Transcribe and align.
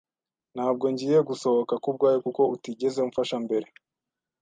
Ntabwo 0.55 0.85
ngiye 0.93 1.17
gusohoka 1.29 1.73
kubwawe 1.83 2.19
kuko 2.25 2.41
utigeze 2.55 2.97
umfasha 3.05 3.35
mbere. 3.45 3.67